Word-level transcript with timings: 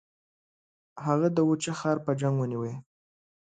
هغه 1.05 1.27
د 1.35 1.37
اوچه 1.47 1.73
ښار 1.79 1.97
په 2.05 2.11
جنګ 2.19 2.35
ونیوی. 2.39 2.73